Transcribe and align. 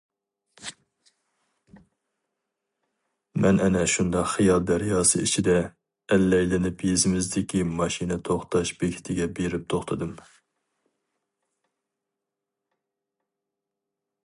مەن 3.43 3.59
ئەنە 3.65 3.83
شۇنداق 3.95 4.31
خىيال 4.31 4.63
دەرياسى 4.71 5.21
ئىچىدە 5.25 5.57
ئەللەيلىنىپ 6.17 6.83
يېزىمىزدىكى 6.87 7.61
ماشىنا 7.81 8.17
توختاش 8.31 8.71
بېكىتىگە 8.81 9.27
بېرىپ 9.41 9.67
توختىدىم. 9.73 10.15